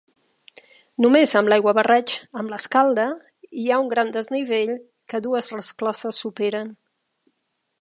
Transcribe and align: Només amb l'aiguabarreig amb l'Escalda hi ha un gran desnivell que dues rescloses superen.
Només 1.05 1.33
amb 1.41 1.51
l'aiguabarreig 1.51 2.13
amb 2.41 2.53
l'Escalda 2.53 3.05
hi 3.63 3.67
ha 3.75 3.79
un 3.83 3.91
gran 3.93 4.09
desnivell 4.17 4.73
que 5.13 5.21
dues 5.27 5.51
rescloses 5.59 6.23
superen. 6.27 6.73